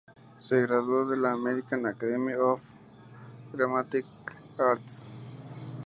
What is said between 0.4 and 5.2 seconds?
graduó de la American Academy of Dramatic Arts.